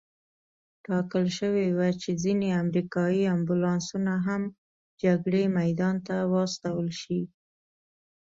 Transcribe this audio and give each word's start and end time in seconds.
ټاکل 0.85 1.25
شوې 1.37 1.67
وه 1.77 1.87
چې 2.01 2.09
ځینې 2.23 2.47
امریکایي 2.63 3.23
امبولانسونه 3.35 4.13
هم 4.27 4.41
جګړې 5.03 5.43
میدان 5.59 5.95
ته 6.07 6.15
واستول 6.33 6.87
شي. 7.01 7.21